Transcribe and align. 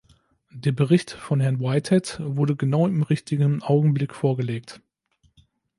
Der 0.55 0.71
Bericht 0.71 1.11
von 1.11 1.39
Herrn 1.41 1.59
Whitehead 1.59 2.17
wurde 2.23 2.55
genau 2.55 2.87
im 2.87 3.03
richtigen 3.03 3.61
Augenblick 3.61 4.15
vorgelegt. 4.15 4.81